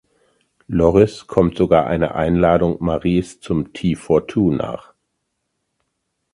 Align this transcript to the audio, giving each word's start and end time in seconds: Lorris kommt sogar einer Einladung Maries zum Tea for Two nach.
Lorris 0.65 1.27
kommt 1.27 1.57
sogar 1.57 1.85
einer 1.85 2.15
Einladung 2.15 2.77
Maries 2.79 3.39
zum 3.39 3.71
Tea 3.71 3.95
for 3.95 4.25
Two 4.25 4.49
nach. 4.49 4.95